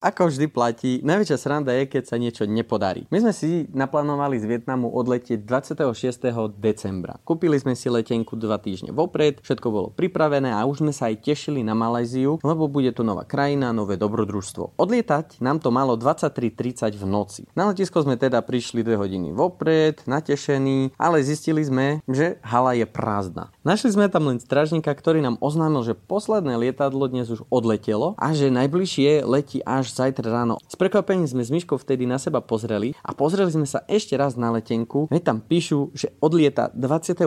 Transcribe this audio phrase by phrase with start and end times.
[0.00, 3.04] Ako vždy platí, najväčšia sranda je, keď sa niečo nepodarí.
[3.12, 6.56] My sme si naplánovali z Vietnamu odletieť 26.
[6.56, 7.20] decembra.
[7.20, 11.20] Kúpili sme si letenku dva týždne vopred, všetko bolo pripravené a už sme sa aj
[11.20, 14.80] tešili na Malajziu, lebo bude to nová krajina, nové dobrodružstvo.
[14.80, 17.44] Odlietať nám to malo 23.30 v noci.
[17.52, 22.88] Na letisko sme teda prišli 2 hodiny vopred, natešení, ale zistili sme, že hala je
[22.88, 23.52] prázdna.
[23.68, 28.32] Našli sme tam len stražníka, ktorý nám oznámil, že posledné lietadlo dnes už odletelo a
[28.32, 30.56] že najbližšie letí až zajtra ráno.
[30.66, 34.38] S prekvapením sme s Myškou vtedy na seba pozreli a pozreli sme sa ešte raz
[34.38, 37.26] na letenku, veď tam píšu, že odlieta 26.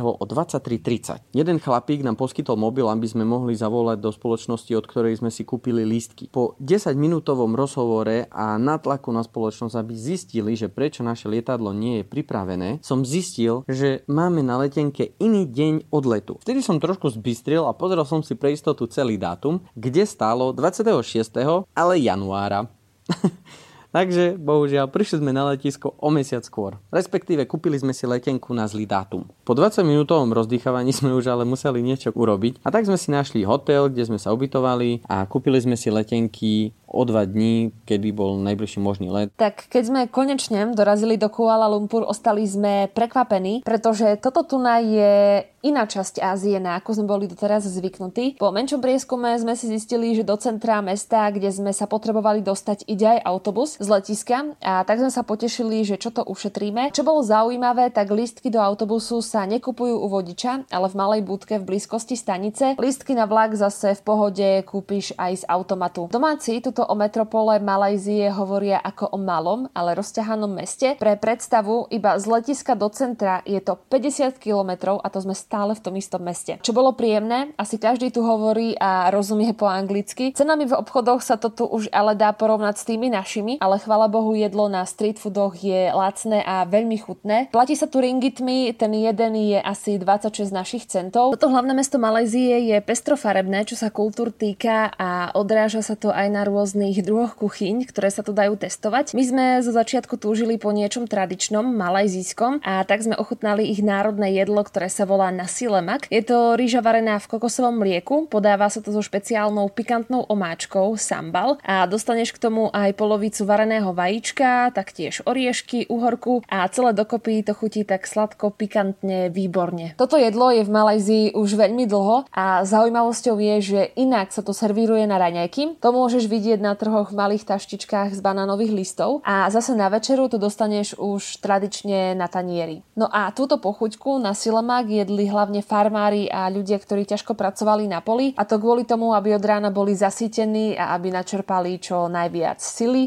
[0.00, 1.36] o 23.30.
[1.36, 5.44] Jeden chlapík nám poskytol mobil, aby sme mohli zavolať do spoločnosti, od ktorej sme si
[5.44, 6.32] kúpili lístky.
[6.32, 12.00] Po 10 minútovom rozhovore a natlaku na spoločnosť, aby zistili, že prečo naše lietadlo nie
[12.00, 16.40] je pripravené, som zistil, že máme na letenke iný deň odletu.
[16.42, 21.66] Vtedy som trošku zbystril a pozrel som si pre istotu celý dátum, kde stálo 26.
[21.74, 22.70] ale januára.
[23.88, 26.76] Takže, bohužiaľ, prišli sme na letisko o mesiac skôr.
[26.92, 29.24] Respektíve, kúpili sme si letenku na zlý dátum.
[29.48, 33.48] Po 20 minútovom rozdýchavaní sme už ale museli niečo urobiť a tak sme si našli
[33.48, 38.40] hotel, kde sme sa ubytovali a kúpili sme si letenky o dva dní, kedy bol
[38.40, 39.28] najbližší možný let.
[39.36, 45.44] Tak keď sme konečne dorazili do Kuala Lumpur, ostali sme prekvapení, pretože toto tu je
[45.62, 48.38] iná časť Ázie, na ako sme boli doteraz zvyknutí.
[48.38, 52.86] Po menšom prieskume sme si zistili, že do centra mesta, kde sme sa potrebovali dostať,
[52.86, 56.94] ide aj autobus z letiska a tak sme sa potešili, že čo to ušetríme.
[56.94, 61.58] Čo bolo zaujímavé, tak lístky do autobusu sa nekupujú u vodiča, ale v malej budke
[61.58, 62.78] v blízkosti stanice.
[62.78, 66.06] Lístky na vlak zase v pohode kúpiš aj z automatu.
[66.10, 70.94] Domáci tuto o metropole Malajzie hovoria ako o malom, ale rozťahanom meste.
[70.94, 75.74] Pre predstavu, iba z letiska do centra je to 50 km a to sme stále
[75.74, 76.62] v tom istom meste.
[76.62, 80.30] Čo bolo príjemné, asi každý tu hovorí a rozumie po anglicky.
[80.38, 84.06] Cenami v obchodoch sa to tu už ale dá porovnať s tými našimi, ale chvala
[84.06, 87.50] Bohu jedlo na street foodoch je lacné a veľmi chutné.
[87.50, 91.34] Platí sa tu ringitmi, ten jeden je asi 26 našich centov.
[91.34, 96.30] Toto hlavné mesto Malajzie je pestrofarebné, čo sa kultúr týka a odráža sa to aj
[96.30, 99.16] na rôznych druhoch kuchyň, ktoré sa tu dajú testovať.
[99.16, 104.36] My sme zo začiatku túžili po niečom tradičnom, malajzískom a tak sme ochutnali ich národné
[104.36, 106.04] jedlo, ktoré sa volá nasi lemak.
[106.12, 111.56] Je to rýža varená v kokosovom mlieku, podáva sa to so špeciálnou pikantnou omáčkou sambal
[111.64, 117.56] a dostaneš k tomu aj polovicu vareného vajíčka, taktiež oriešky, uhorku a celé dokopy to
[117.56, 119.96] chutí tak sladko, pikantne, výborne.
[119.96, 124.52] Toto jedlo je v Malajzii už veľmi dlho a zaujímavosťou je, že inak sa to
[124.52, 125.80] servíruje na raňajky.
[125.80, 130.26] To môžeš vidieť na trhoch v malých taštičkách z banánových listov a zase na večeru
[130.26, 132.82] to dostaneš už tradične na tanieri.
[132.98, 138.02] No a túto pochuťku na silemak jedli hlavne farmári a ľudia, ktorí ťažko pracovali na
[138.02, 142.58] poli a to kvôli tomu, aby od rána boli zasítení a aby načerpali čo najviac
[142.58, 143.06] sily